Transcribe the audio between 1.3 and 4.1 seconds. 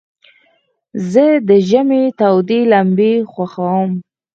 د ژمي تودي لمبي خوښوم.